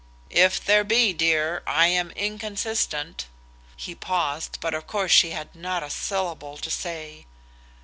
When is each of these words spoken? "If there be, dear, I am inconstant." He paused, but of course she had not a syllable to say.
"If 0.31 0.65
there 0.65 0.83
be, 0.83 1.13
dear, 1.13 1.61
I 1.67 1.85
am 1.89 2.09
inconstant." 2.15 3.27
He 3.77 3.93
paused, 3.93 4.57
but 4.59 4.73
of 4.73 4.87
course 4.87 5.11
she 5.11 5.29
had 5.29 5.53
not 5.53 5.83
a 5.83 5.91
syllable 5.91 6.57
to 6.57 6.71
say. 6.71 7.27